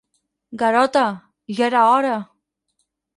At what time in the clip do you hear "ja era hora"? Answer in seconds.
1.59-2.17